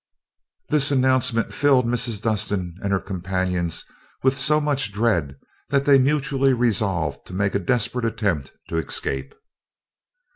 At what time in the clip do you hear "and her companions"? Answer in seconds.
2.81-3.85